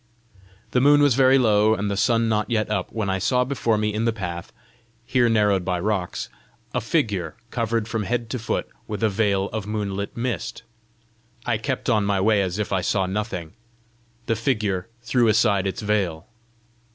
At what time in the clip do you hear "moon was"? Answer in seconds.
0.81-1.13